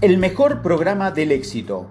El 0.00 0.16
mejor 0.16 0.62
programa 0.62 1.10
del 1.10 1.30
éxito. 1.30 1.86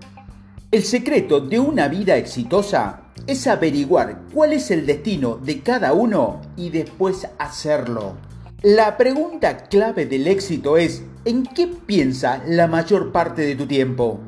El 0.71 0.81
secreto 0.81 1.41
de 1.41 1.59
una 1.59 1.87
vida 1.87 2.17
exitosa 2.17 3.01
es 3.27 3.45
averiguar 3.45 4.21
cuál 4.33 4.53
es 4.53 4.71
el 4.71 4.87
destino 4.87 5.35
de 5.35 5.61
cada 5.61 5.93
uno 5.93 6.41
y 6.57 6.71
después 6.71 7.27
hacerlo. 7.37 8.15
La 8.63 8.97
pregunta 8.97 9.57
clave 9.57 10.07
del 10.07 10.25
éxito 10.25 10.75
es 10.75 11.03
¿en 11.23 11.43
qué 11.43 11.67
piensa 11.67 12.41
la 12.47 12.65
mayor 12.65 13.11
parte 13.11 13.43
de 13.43 13.53
tu 13.53 13.67
tiempo? 13.67 14.19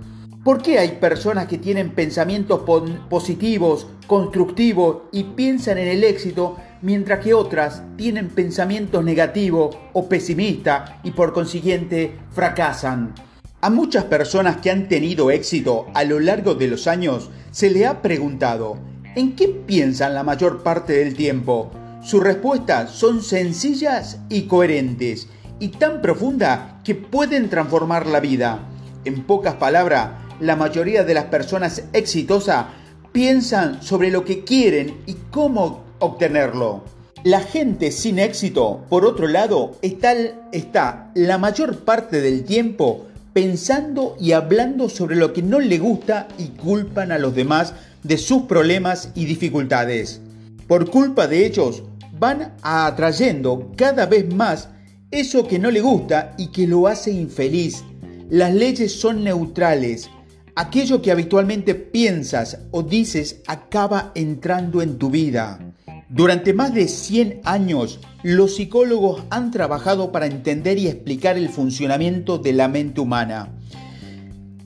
¿Por 0.44 0.62
qué 0.62 0.78
hay 0.78 1.00
personas 1.00 1.48
que 1.48 1.58
tienen 1.58 1.90
pensamientos 1.96 2.62
positivos, 3.10 3.88
constructivos 4.06 4.98
y 5.12 5.24
piensan 5.24 5.80
en 5.80 5.88
el 5.88 6.04
éxito, 6.04 6.56
mientras 6.84 7.24
que 7.24 7.34
otras 7.34 7.82
tienen 7.98 8.30
pensamientos 8.30 9.04
negativos 9.04 9.76
o 9.94 10.08
pesimistas 10.08 10.92
y 11.02 11.10
por 11.10 11.34
consiguiente 11.34 12.20
fracasan? 12.30 13.16
A 13.64 13.70
muchas 13.70 14.06
personas 14.06 14.58
que 14.58 14.72
han 14.72 14.88
tenido 14.88 15.30
éxito 15.30 15.86
a 15.94 16.04
lo 16.04 16.20
largo 16.20 16.56
de 16.56 16.68
los 16.68 16.88
años 16.88 17.30
se 17.52 17.70
le 17.70 17.86
ha 17.86 18.02
preguntado, 18.02 18.80
¿en 19.16 19.36
qué 19.36 19.50
piensan 19.50 20.16
la 20.16 20.24
mayor 20.24 20.64
parte 20.64 20.94
del 20.94 21.14
tiempo? 21.14 21.70
Sus 22.02 22.24
respuestas 22.24 22.90
son 22.90 23.22
sencillas 23.22 24.18
y 24.30 24.48
coherentes 24.48 25.28
y 25.60 25.68
tan 25.68 26.02
profundas 26.02 26.82
que 26.84 26.96
pueden 26.96 27.52
transformar 27.52 28.08
la 28.08 28.20
vida. 28.20 28.68
En 29.06 29.26
pocas 29.26 29.54
palabras, 29.54 30.10
la 30.40 30.56
mayoría 30.56 31.04
de 31.04 31.14
las 31.14 31.26
personas 31.26 31.84
exitosas 31.94 32.66
piensan 33.12 33.84
sobre 33.84 34.10
lo 34.10 34.26
que 34.26 34.44
quieren 34.44 35.04
y 35.06 35.14
cómo 35.30 35.84
obtenerlo. 36.00 36.84
La 37.24 37.42
gente 37.42 37.92
sin 37.92 38.18
éxito, 38.18 38.84
por 38.90 39.06
otro 39.06 39.28
lado, 39.28 39.76
está, 39.84 40.16
está 40.52 41.12
la 41.14 41.38
mayor 41.38 41.82
parte 41.86 42.22
del 42.22 42.44
tiempo 42.44 43.06
pensando 43.34 44.16
y 44.20 44.34
hablando 44.34 44.90
sobre 44.90 45.16
lo 45.16 45.34
que 45.34 45.42
no 45.42 45.60
le 45.60 45.78
gusta 45.78 46.28
y 46.38 46.48
culpan 46.50 47.12
a 47.12 47.18
los 47.18 47.34
demás 47.34 47.74
de 48.04 48.18
sus 48.18 48.44
problemas 48.44 49.10
y 49.16 49.26
dificultades. 49.26 50.22
Por 50.68 50.90
culpa 50.90 51.28
de 51.28 51.46
ellos, 51.46 51.84
van 52.20 52.54
atrayendo 52.62 53.72
cada 53.76 54.06
vez 54.06 54.34
más 54.34 54.70
eso 55.10 55.48
que 55.48 55.60
no 55.60 55.72
le 55.72 55.82
gusta 55.82 56.34
y 56.38 56.48
que 56.48 56.68
lo 56.68 56.88
hace 56.88 57.12
infeliz. 57.12 57.84
Las 58.30 58.54
leyes 58.54 58.94
son 58.94 59.24
neutrales. 59.24 60.10
Aquello 60.56 61.02
que 61.02 61.12
habitualmente 61.12 61.76
piensas 61.76 62.60
o 62.72 62.84
dices 62.84 63.42
acaba 63.48 64.12
entrando 64.16 64.82
en 64.82 64.98
tu 64.98 65.10
vida. 65.10 65.71
Durante 66.14 66.54
más 66.54 66.74
de 66.74 66.90
100 66.90 67.40
años, 67.46 68.02
los 68.22 68.58
psicólogos 68.58 69.24
han 69.30 69.50
trabajado 69.50 70.12
para 70.12 70.26
entender 70.26 70.78
y 70.78 70.88
explicar 70.88 71.38
el 71.38 71.48
funcionamiento 71.48 72.38
de 72.38 72.52
la 72.52 72.68
mente 72.68 73.00
humana. 73.00 73.54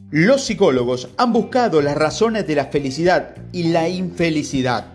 Los 0.10 0.44
psicólogos 0.44 1.10
han 1.18 1.34
buscado 1.34 1.84
las 1.84 1.96
razones 1.96 2.48
de 2.48 2.56
la 2.56 2.66
felicidad 2.66 3.36
y 3.52 3.66
la 3.66 3.88
infelicidad, 3.90 4.88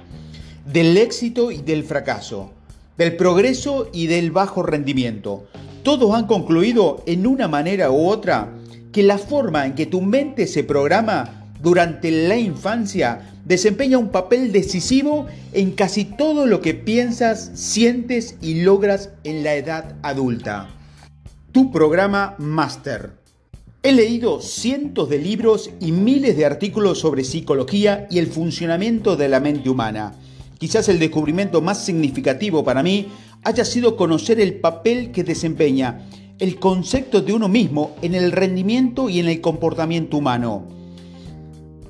del 0.66 0.96
éxito 0.96 1.52
y 1.52 1.58
del 1.58 1.84
fracaso, 1.84 2.50
del 2.98 3.14
progreso 3.14 3.88
y 3.92 4.08
del 4.08 4.32
bajo 4.32 4.64
rendimiento. 4.64 5.46
Todos 5.84 6.16
han 6.16 6.26
concluido 6.26 7.04
en 7.06 7.28
una 7.28 7.46
manera 7.46 7.92
u 7.92 8.08
otra 8.08 8.52
que 8.90 9.04
la 9.04 9.18
forma 9.18 9.66
en 9.66 9.76
que 9.76 9.86
tu 9.86 10.00
mente 10.00 10.48
se 10.48 10.64
programa 10.64 11.39
durante 11.62 12.11
la 12.11 12.36
infancia 12.36 13.33
desempeña 13.44 13.98
un 13.98 14.11
papel 14.11 14.53
decisivo 14.53 15.27
en 15.53 15.72
casi 15.72 16.05
todo 16.05 16.47
lo 16.47 16.61
que 16.61 16.75
piensas, 16.75 17.50
sientes 17.55 18.36
y 18.41 18.62
logras 18.62 19.11
en 19.25 19.42
la 19.42 19.55
edad 19.55 19.97
adulta. 20.03 20.69
Tu 21.53 21.70
programa 21.70 22.36
Master. 22.38 23.12
He 23.83 23.92
leído 23.92 24.41
cientos 24.41 25.08
de 25.08 25.19
libros 25.19 25.70
y 25.81 25.92
miles 25.92 26.36
de 26.36 26.44
artículos 26.44 26.99
sobre 26.99 27.25
psicología 27.25 28.06
y 28.10 28.19
el 28.19 28.26
funcionamiento 28.26 29.16
de 29.16 29.28
la 29.28 29.41
mente 29.41 29.70
humana. 29.70 30.15
Quizás 30.59 30.88
el 30.88 30.99
descubrimiento 30.99 31.62
más 31.62 31.82
significativo 31.82 32.62
para 32.62 32.82
mí 32.82 33.09
haya 33.43 33.65
sido 33.65 33.97
conocer 33.97 34.38
el 34.38 34.54
papel 34.60 35.12
que 35.12 35.25
desempeña 35.25 36.06
el 36.38 36.59
concepto 36.59 37.20
de 37.20 37.32
uno 37.32 37.49
mismo 37.49 37.97
en 38.03 38.15
el 38.15 38.32
rendimiento 38.32 39.09
y 39.09 39.20
en 39.20 39.28
el 39.28 39.41
comportamiento 39.41 40.16
humano. 40.16 40.79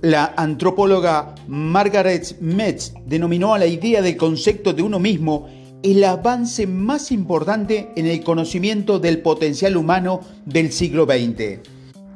La 0.03 0.33
antropóloga 0.35 1.35
Margaret 1.47 2.41
Metz 2.41 2.95
denominó 3.05 3.53
a 3.53 3.59
la 3.59 3.67
idea 3.67 4.01
del 4.01 4.17
concepto 4.17 4.73
de 4.73 4.81
uno 4.81 4.99
mismo 4.99 5.47
el 5.83 6.03
avance 6.05 6.67
más 6.67 7.13
importante 7.13 7.91
en 7.97 8.07
el 8.07 8.25
conocimiento 8.25 8.99
del 8.99 9.21
potencial 9.21 9.77
humano 9.77 10.23
del 10.47 10.73
siglo 10.73 11.05
XX. 11.05 11.61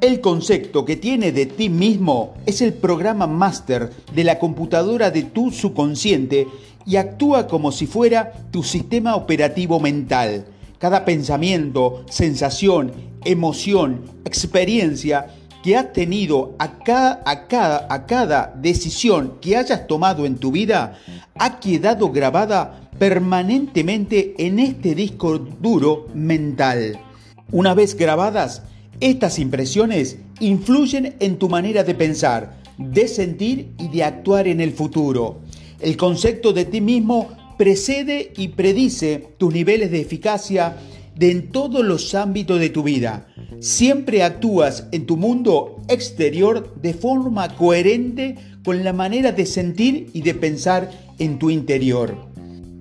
El 0.01 0.19
concepto 0.19 0.83
que 0.83 0.95
tiene 0.95 1.31
de 1.31 1.45
ti 1.45 1.69
mismo 1.69 2.33
es 2.47 2.63
el 2.63 2.73
programa 2.73 3.27
máster 3.27 3.91
de 4.15 4.23
la 4.23 4.39
computadora 4.39 5.11
de 5.11 5.21
tu 5.21 5.51
subconsciente 5.51 6.47
y 6.87 6.95
actúa 6.95 7.45
como 7.45 7.71
si 7.71 7.85
fuera 7.85 8.31
tu 8.49 8.63
sistema 8.63 9.15
operativo 9.15 9.79
mental. 9.79 10.45
Cada 10.79 11.05
pensamiento, 11.05 12.03
sensación, 12.09 12.93
emoción, 13.25 14.01
experiencia 14.25 15.27
que 15.65 15.75
has 15.75 15.93
tenido 15.93 16.53
a 16.59 16.77
cada, 16.77 17.23
a, 17.25 17.47
cada, 17.47 17.87
a 17.89 18.05
cada 18.05 18.53
decisión 18.55 19.39
que 19.41 19.57
hayas 19.57 19.87
tomado 19.87 20.27
en 20.27 20.35
tu 20.35 20.51
vida 20.51 20.99
ha 21.33 21.59
quedado 21.59 22.11
grabada 22.11 22.91
permanentemente 22.99 24.35
en 24.37 24.59
este 24.59 24.93
disco 24.93 25.39
duro 25.39 26.05
mental. 26.13 26.99
Una 27.51 27.73
vez 27.73 27.97
grabadas, 27.97 28.61
estas 28.99 29.39
impresiones 29.39 30.19
influyen 30.39 31.15
en 31.19 31.37
tu 31.37 31.49
manera 31.49 31.83
de 31.83 31.95
pensar, 31.95 32.57
de 32.77 33.07
sentir 33.07 33.71
y 33.79 33.87
de 33.87 34.03
actuar 34.03 34.47
en 34.47 34.61
el 34.61 34.71
futuro. 34.71 35.39
El 35.79 35.97
concepto 35.97 36.53
de 36.53 36.65
ti 36.65 36.79
mismo 36.79 37.29
precede 37.57 38.33
y 38.37 38.49
predice 38.49 39.29
tus 39.39 39.51
niveles 39.51 39.89
de 39.89 40.01
eficacia 40.01 40.77
en 41.19 41.49
todos 41.49 41.83
los 41.83 42.13
ámbitos 42.13 42.59
de 42.59 42.69
tu 42.69 42.83
vida. 42.83 43.25
Siempre 43.59 44.23
actúas 44.23 44.87
en 44.91 45.05
tu 45.05 45.17
mundo 45.17 45.81
exterior 45.87 46.75
de 46.81 46.93
forma 46.93 47.55
coherente 47.55 48.35
con 48.63 48.83
la 48.83 48.93
manera 48.93 49.31
de 49.31 49.45
sentir 49.45 50.07
y 50.13 50.21
de 50.21 50.33
pensar 50.33 50.91
en 51.19 51.39
tu 51.39 51.49
interior. 51.49 52.15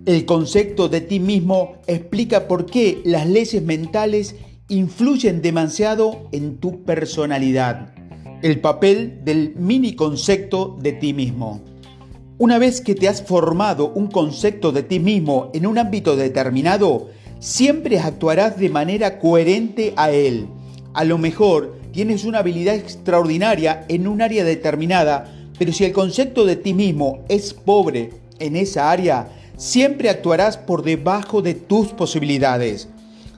El 0.07 0.27
concepto 0.27 0.89
de 0.89 1.01
ti 1.01 1.21
mismo 1.21 1.77
explica 1.87 2.47
por 2.47 2.67
qué 2.67 3.01
las 3.05 3.27
leyes 3.27 3.63
mentales 3.63 4.37
influyen 4.69 5.41
demasiado 5.41 6.29
en 6.33 6.59
tu 6.59 6.85
personalidad. 6.85 7.95
El 8.43 8.61
papel 8.61 9.21
del 9.25 9.55
mini 9.57 9.95
concepto 9.95 10.77
de 10.81 10.93
ti 10.93 11.15
mismo. 11.15 11.63
Una 12.37 12.59
vez 12.59 12.81
que 12.81 12.95
te 12.95 13.09
has 13.09 13.23
formado 13.23 13.93
un 13.95 14.09
concepto 14.09 14.73
de 14.73 14.83
ti 14.83 14.99
mismo 14.99 15.51
en 15.55 15.67
un 15.67 15.79
ámbito 15.79 16.17
determinado, 16.17 17.09
siempre 17.44 17.99
actuarás 17.99 18.59
de 18.59 18.71
manera 18.71 19.19
coherente 19.19 19.93
a 19.97 20.10
él. 20.10 20.47
A 20.94 21.05
lo 21.05 21.19
mejor 21.19 21.78
tienes 21.93 22.25
una 22.25 22.38
habilidad 22.38 22.75
extraordinaria 22.75 23.84
en 23.88 24.09
un 24.09 24.22
área 24.22 24.44
determinada, 24.44 25.31
pero 25.59 25.71
si 25.71 25.84
el 25.84 25.93
concepto 25.93 26.47
de 26.47 26.56
ti 26.56 26.72
mismo 26.72 27.22
es 27.28 27.53
pobre 27.53 28.12
en 28.38 28.56
esa 28.56 28.91
área, 28.91 29.28
siempre 29.59 30.09
actuarás 30.09 30.56
por 30.56 30.83
debajo 30.83 31.43
de 31.43 31.53
tus 31.53 31.88
posibilidades. 31.88 32.88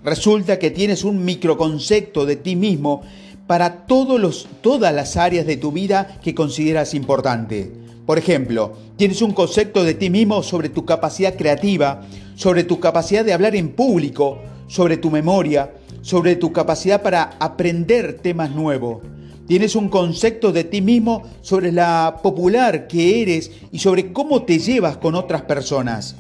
Resulta 0.05 0.61
que 0.61 0.71
tienes 0.71 1.03
un 1.03 1.25
microconcepto 1.25 2.27
de 2.27 2.37
ti 2.37 2.55
mismo 2.55 3.03
para 3.49 3.87
todas 3.87 4.95
las 4.95 5.17
áreas 5.17 5.47
de 5.47 5.57
tu 5.57 5.73
vida 5.73 6.21
que 6.23 6.33
consideras 6.33 6.95
importante. 6.95 7.73
Por 8.07 8.19
ejemplo, 8.19 8.73
tienes 8.97 9.21
un 9.21 9.33
concepto 9.33 9.83
de 9.83 9.95
ti 9.95 10.11
mismo 10.11 10.45
sobre 10.45 10.69
tu 10.69 10.85
capacidad 10.85 11.35
creativa, 11.35 12.03
sobre 12.37 12.63
tu 12.63 12.79
capacidad 12.79 13.25
de 13.25 13.33
hablar 13.33 13.57
en 13.57 13.71
público, 13.71 14.39
sobre 14.69 14.97
tu 14.97 15.11
memoria, 15.11 15.75
sobre 16.03 16.37
tu 16.37 16.53
capacidad 16.53 17.03
para 17.03 17.37
aprender 17.41 18.19
temas 18.23 18.53
nuevos. 18.53 19.03
Tienes 19.49 19.75
un 19.75 19.89
concepto 19.89 20.53
de 20.53 20.63
ti 20.63 20.83
mismo 20.83 21.25
sobre 21.41 21.73
la 21.73 22.21
popular 22.23 22.87
que 22.87 23.23
eres 23.23 23.51
y 23.73 23.81
sobre 23.81 24.13
cómo 24.13 24.43
te 24.43 24.61
llevas 24.61 24.97
con 24.97 25.17
otras 25.17 25.43
personas. 25.43 26.15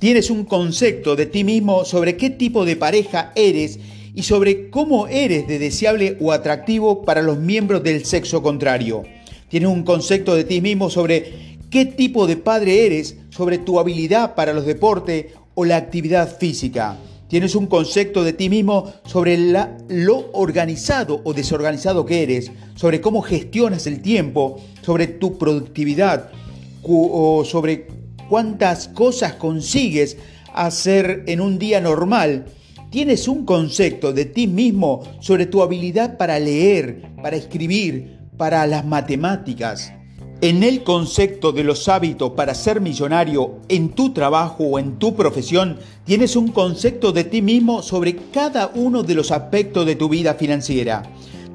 Tienes 0.00 0.28
un 0.28 0.44
concepto 0.44 1.14
de 1.14 1.26
ti 1.26 1.44
mismo 1.44 1.84
sobre 1.84 2.16
qué 2.16 2.30
tipo 2.30 2.64
de 2.64 2.74
pareja 2.74 3.30
eres 3.36 3.78
y 4.14 4.24
sobre 4.24 4.70
cómo 4.70 5.06
eres 5.06 5.46
de 5.46 5.60
deseable 5.60 6.16
o 6.20 6.32
atractivo 6.32 7.02
para 7.02 7.22
los 7.22 7.38
miembros 7.38 7.84
del 7.84 8.04
sexo 8.04 8.42
contrario. 8.42 9.04
Tienes 9.52 9.68
un 9.68 9.82
concepto 9.82 10.34
de 10.34 10.44
ti 10.44 10.62
mismo 10.62 10.88
sobre 10.88 11.58
qué 11.68 11.84
tipo 11.84 12.26
de 12.26 12.38
padre 12.38 12.86
eres, 12.86 13.18
sobre 13.28 13.58
tu 13.58 13.78
habilidad 13.78 14.34
para 14.34 14.54
los 14.54 14.64
deportes 14.64 15.26
o 15.54 15.66
la 15.66 15.76
actividad 15.76 16.38
física. 16.38 16.96
Tienes 17.28 17.54
un 17.54 17.66
concepto 17.66 18.24
de 18.24 18.32
ti 18.32 18.48
mismo 18.48 18.90
sobre 19.04 19.36
lo 19.36 20.30
organizado 20.32 21.20
o 21.24 21.34
desorganizado 21.34 22.06
que 22.06 22.22
eres, 22.22 22.50
sobre 22.76 23.02
cómo 23.02 23.20
gestionas 23.20 23.86
el 23.86 24.00
tiempo, 24.00 24.58
sobre 24.80 25.06
tu 25.06 25.36
productividad 25.36 26.30
o 26.82 27.44
sobre 27.44 27.88
cuántas 28.30 28.88
cosas 28.88 29.34
consigues 29.34 30.16
hacer 30.54 31.24
en 31.26 31.42
un 31.42 31.58
día 31.58 31.82
normal 31.82 32.46
tienes 32.88 33.28
un 33.28 33.44
concepto 33.44 34.14
de 34.14 34.24
ti 34.24 34.46
mismo 34.46 35.02
sobre 35.20 35.44
tu 35.44 35.62
habilidad 35.62 36.16
para 36.16 36.38
leer, 36.38 37.02
para 37.22 37.36
escribir, 37.36 38.21
para 38.42 38.66
las 38.66 38.84
matemáticas. 38.84 39.92
En 40.40 40.64
el 40.64 40.82
concepto 40.82 41.52
de 41.52 41.62
los 41.62 41.88
hábitos 41.88 42.32
para 42.32 42.56
ser 42.56 42.80
millonario 42.80 43.60
en 43.68 43.90
tu 43.90 44.12
trabajo 44.12 44.64
o 44.64 44.80
en 44.80 44.98
tu 44.98 45.14
profesión, 45.14 45.78
tienes 46.04 46.34
un 46.34 46.48
concepto 46.48 47.12
de 47.12 47.22
ti 47.22 47.40
mismo 47.40 47.82
sobre 47.82 48.16
cada 48.16 48.72
uno 48.74 49.04
de 49.04 49.14
los 49.14 49.30
aspectos 49.30 49.86
de 49.86 49.94
tu 49.94 50.08
vida 50.08 50.34
financiera. 50.34 51.04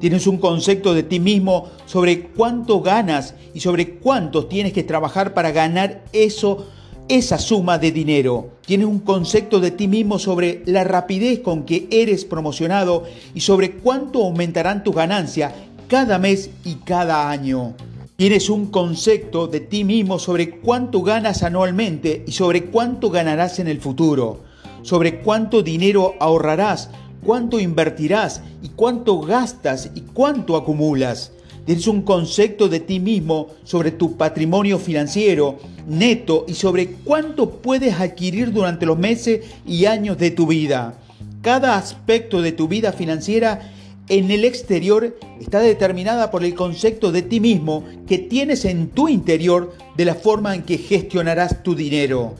Tienes 0.00 0.26
un 0.26 0.38
concepto 0.38 0.94
de 0.94 1.02
ti 1.02 1.20
mismo 1.20 1.68
sobre 1.84 2.28
cuánto 2.28 2.80
ganas 2.80 3.34
y 3.52 3.60
sobre 3.60 3.98
cuánto 3.98 4.46
tienes 4.46 4.72
que 4.72 4.82
trabajar 4.82 5.34
para 5.34 5.50
ganar 5.50 6.04
eso, 6.14 6.68
esa 7.08 7.36
suma 7.36 7.76
de 7.76 7.92
dinero. 7.92 8.52
Tienes 8.64 8.86
un 8.86 9.00
concepto 9.00 9.60
de 9.60 9.72
ti 9.72 9.88
mismo 9.88 10.18
sobre 10.18 10.62
la 10.64 10.84
rapidez 10.84 11.40
con 11.40 11.64
que 11.64 11.86
eres 11.90 12.24
promocionado 12.24 13.04
y 13.34 13.40
sobre 13.40 13.72
cuánto 13.72 14.22
aumentarán 14.24 14.82
tus 14.82 14.94
ganancias 14.94 15.52
cada 15.88 16.18
mes 16.18 16.50
y 16.64 16.74
cada 16.76 17.30
año. 17.30 17.74
Tienes 18.16 18.50
un 18.50 18.66
concepto 18.66 19.46
de 19.46 19.60
ti 19.60 19.84
mismo 19.84 20.18
sobre 20.18 20.58
cuánto 20.60 21.02
ganas 21.02 21.42
anualmente 21.42 22.24
y 22.26 22.32
sobre 22.32 22.64
cuánto 22.66 23.10
ganarás 23.10 23.58
en 23.58 23.68
el 23.68 23.80
futuro, 23.80 24.40
sobre 24.82 25.20
cuánto 25.20 25.62
dinero 25.62 26.14
ahorrarás, 26.20 26.90
cuánto 27.24 27.58
invertirás 27.58 28.42
y 28.62 28.68
cuánto 28.70 29.20
gastas 29.20 29.90
y 29.94 30.02
cuánto 30.02 30.56
acumulas. 30.56 31.32
Tienes 31.64 31.86
un 31.86 32.02
concepto 32.02 32.68
de 32.68 32.80
ti 32.80 33.00
mismo 33.00 33.48
sobre 33.64 33.90
tu 33.90 34.16
patrimonio 34.16 34.78
financiero 34.78 35.58
neto 35.86 36.44
y 36.46 36.54
sobre 36.54 36.88
cuánto 37.04 37.50
puedes 37.50 37.98
adquirir 37.98 38.52
durante 38.52 38.84
los 38.84 38.98
meses 38.98 39.46
y 39.66 39.86
años 39.86 40.18
de 40.18 40.30
tu 40.30 40.46
vida. 40.46 40.98
Cada 41.40 41.78
aspecto 41.78 42.42
de 42.42 42.52
tu 42.52 42.68
vida 42.68 42.92
financiera 42.92 43.72
en 44.08 44.30
el 44.30 44.44
exterior 44.44 45.18
está 45.40 45.60
determinada 45.60 46.30
por 46.30 46.44
el 46.44 46.54
concepto 46.54 47.12
de 47.12 47.22
ti 47.22 47.40
mismo 47.40 47.84
que 48.06 48.18
tienes 48.18 48.64
en 48.64 48.88
tu 48.88 49.08
interior 49.08 49.74
de 49.96 50.04
la 50.04 50.14
forma 50.14 50.54
en 50.54 50.62
que 50.62 50.78
gestionarás 50.78 51.62
tu 51.62 51.74
dinero, 51.74 52.34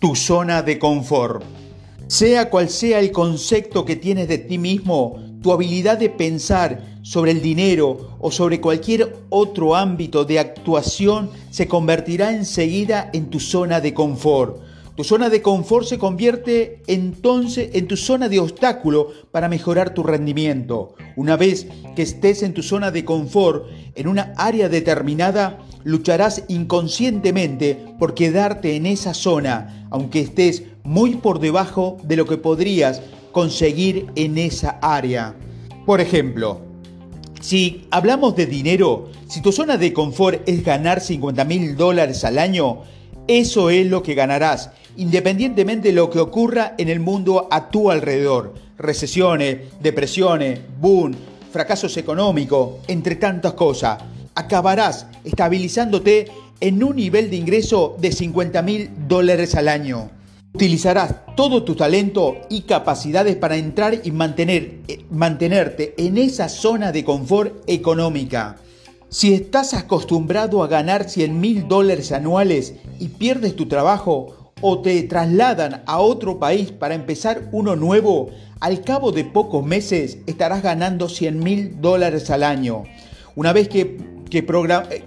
tu 0.00 0.16
zona 0.16 0.62
de 0.62 0.78
confort. 0.78 1.42
Sea 2.08 2.50
cual 2.50 2.68
sea 2.68 2.98
el 2.98 3.12
concepto 3.12 3.84
que 3.84 3.96
tienes 3.96 4.28
de 4.28 4.38
ti 4.38 4.58
mismo, 4.58 5.22
tu 5.42 5.52
habilidad 5.52 5.98
de 5.98 6.10
pensar 6.10 6.82
sobre 7.02 7.30
el 7.30 7.42
dinero 7.42 8.16
o 8.18 8.30
sobre 8.30 8.60
cualquier 8.60 9.16
otro 9.28 9.76
ámbito 9.76 10.24
de 10.24 10.38
actuación 10.38 11.30
se 11.50 11.68
convertirá 11.68 12.32
enseguida 12.32 13.10
en 13.12 13.30
tu 13.30 13.40
zona 13.40 13.80
de 13.80 13.94
confort 13.94 14.62
tu 14.96 15.02
zona 15.02 15.28
de 15.28 15.42
confort 15.42 15.86
se 15.86 15.98
convierte 15.98 16.80
entonces 16.86 17.70
en 17.72 17.88
tu 17.88 17.96
zona 17.96 18.28
de 18.28 18.38
obstáculo 18.38 19.10
para 19.32 19.48
mejorar 19.48 19.92
tu 19.92 20.04
rendimiento. 20.04 20.94
Una 21.16 21.36
vez 21.36 21.66
que 21.96 22.02
estés 22.02 22.44
en 22.44 22.54
tu 22.54 22.62
zona 22.62 22.92
de 22.92 23.04
confort, 23.04 23.66
en 23.96 24.06
una 24.06 24.32
área 24.36 24.68
determinada, 24.68 25.58
lucharás 25.82 26.44
inconscientemente 26.46 27.76
por 27.98 28.14
quedarte 28.14 28.76
en 28.76 28.86
esa 28.86 29.14
zona, 29.14 29.88
aunque 29.90 30.20
estés 30.20 30.62
muy 30.84 31.16
por 31.16 31.40
debajo 31.40 31.96
de 32.04 32.16
lo 32.16 32.26
que 32.26 32.36
podrías 32.36 33.02
conseguir 33.32 34.06
en 34.14 34.38
esa 34.38 34.78
área. 34.80 35.34
Por 35.86 36.00
ejemplo, 36.00 36.60
si 37.40 37.86
hablamos 37.90 38.36
de 38.36 38.46
dinero, 38.46 39.10
si 39.26 39.42
tu 39.42 39.50
zona 39.50 39.76
de 39.76 39.92
confort 39.92 40.48
es 40.48 40.64
ganar 40.64 41.00
50 41.00 41.44
mil 41.44 41.76
dólares 41.76 42.24
al 42.24 42.38
año, 42.38 42.82
eso 43.26 43.70
es 43.70 43.86
lo 43.86 44.02
que 44.02 44.14
ganarás, 44.14 44.70
independientemente 44.96 45.88
de 45.88 45.94
lo 45.94 46.10
que 46.10 46.20
ocurra 46.20 46.74
en 46.76 46.88
el 46.88 47.00
mundo 47.00 47.48
a 47.50 47.70
tu 47.70 47.90
alrededor. 47.90 48.54
Recesiones, 48.76 49.58
depresiones, 49.80 50.60
boom, 50.80 51.14
fracasos 51.50 51.96
económicos, 51.96 52.80
entre 52.88 53.16
tantas 53.16 53.54
cosas. 53.54 54.02
Acabarás 54.34 55.06
estabilizándote 55.24 56.26
en 56.60 56.82
un 56.82 56.96
nivel 56.96 57.30
de 57.30 57.36
ingreso 57.36 57.96
de 57.98 58.12
50 58.12 58.62
mil 58.62 58.90
dólares 59.08 59.54
al 59.54 59.68
año. 59.68 60.10
Utilizarás 60.52 61.14
todo 61.34 61.64
tu 61.64 61.74
talento 61.74 62.36
y 62.48 62.62
capacidades 62.62 63.36
para 63.36 63.56
entrar 63.56 64.00
y 64.04 64.10
mantener, 64.10 64.80
eh, 64.86 65.04
mantenerte 65.10 65.94
en 65.96 66.18
esa 66.18 66.48
zona 66.48 66.92
de 66.92 67.04
confort 67.04 67.54
económica. 67.66 68.56
Si 69.14 69.32
estás 69.32 69.74
acostumbrado 69.74 70.64
a 70.64 70.66
ganar 70.66 71.08
100 71.08 71.40
mil 71.40 71.68
dólares 71.68 72.10
anuales 72.10 72.74
y 72.98 73.06
pierdes 73.06 73.54
tu 73.54 73.66
trabajo 73.66 74.50
o 74.60 74.80
te 74.80 75.00
trasladan 75.04 75.84
a 75.86 76.00
otro 76.00 76.40
país 76.40 76.72
para 76.72 76.96
empezar 76.96 77.48
uno 77.52 77.76
nuevo, 77.76 78.30
al 78.58 78.80
cabo 78.80 79.12
de 79.12 79.24
pocos 79.24 79.64
meses 79.64 80.18
estarás 80.26 80.64
ganando 80.64 81.08
100 81.08 81.38
mil 81.38 81.80
dólares 81.80 82.28
al 82.30 82.42
año. 82.42 82.82
Una 83.36 83.52
vez 83.52 83.68
que, 83.68 83.98
que, 84.30 84.44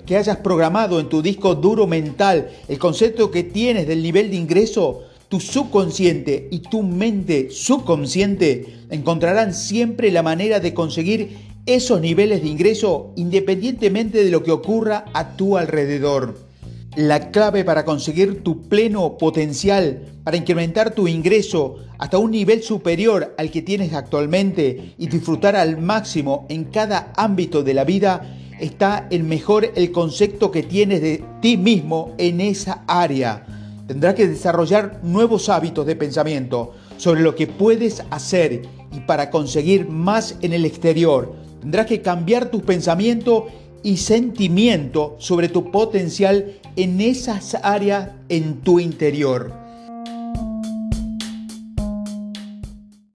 que 0.05 0.15
hayas 0.15 0.37
programado 0.37 1.01
en 1.01 1.09
tu 1.09 1.21
disco 1.21 1.55
duro 1.55 1.85
mental 1.85 2.49
el 2.69 2.79
concepto 2.79 3.29
que 3.29 3.43
tienes 3.43 3.87
del 3.87 4.01
nivel 4.01 4.31
de 4.31 4.37
ingreso, 4.37 5.01
tu 5.27 5.41
subconsciente 5.41 6.47
y 6.49 6.59
tu 6.59 6.81
mente 6.81 7.49
subconsciente 7.51 8.85
encontrarán 8.89 9.53
siempre 9.53 10.11
la 10.11 10.23
manera 10.23 10.61
de 10.61 10.73
conseguir 10.73 11.56
esos 11.67 11.99
niveles 11.99 12.41
de 12.41 12.47
ingreso 12.47 13.11
independientemente 13.17 14.23
de 14.23 14.31
lo 14.31 14.41
que 14.41 14.51
ocurra 14.51 15.05
a 15.13 15.35
tu 15.35 15.57
alrededor. 15.57 16.39
La 16.95 17.29
clave 17.29 17.65
para 17.65 17.83
conseguir 17.85 18.41
tu 18.41 18.63
pleno 18.63 19.17
potencial, 19.17 20.07
para 20.23 20.37
incrementar 20.37 20.95
tu 20.95 21.07
ingreso 21.07 21.75
hasta 21.99 22.17
un 22.17 22.31
nivel 22.31 22.63
superior 22.63 23.35
al 23.37 23.51
que 23.51 23.61
tienes 23.61 23.93
actualmente 23.93 24.95
y 24.97 25.07
disfrutar 25.07 25.55
al 25.57 25.77
máximo 25.77 26.45
en 26.49 26.63
cada 26.63 27.11
ámbito 27.17 27.63
de 27.63 27.73
la 27.73 27.83
vida, 27.83 28.35
está 28.59 29.05
en 29.11 29.27
mejor 29.27 29.71
el 29.75 29.91
concepto 29.91 30.49
que 30.49 30.63
tienes 30.63 31.01
de 31.01 31.23
ti 31.41 31.57
mismo 31.57 32.15
en 32.17 32.39
esa 32.39 32.83
área. 32.87 33.45
Tendrás 33.87 34.15
que 34.15 34.27
desarrollar 34.27 35.01
nuevos 35.03 35.49
hábitos 35.49 35.85
de 35.85 35.95
pensamiento 35.97 36.73
sobre 36.95 37.21
lo 37.21 37.35
que 37.35 37.45
puedes 37.45 38.03
hacer 38.09 38.63
y 38.91 39.01
para 39.01 39.29
conseguir 39.29 39.87
más 39.87 40.35
en 40.41 40.53
el 40.53 40.65
exterior 40.65 41.46
Tendrás 41.67 41.87
que 41.87 42.01
cambiar 42.01 42.49
tu 42.49 42.61
pensamiento 42.61 43.47
y 43.83 43.97
sentimiento 43.97 45.17
sobre 45.19 45.49
tu 45.49 45.69
potencial 45.69 46.53
en 46.77 47.01
esas 47.01 47.55
áreas 47.61 48.11
en 48.29 48.61
tu 48.61 48.79
interior. 48.79 49.66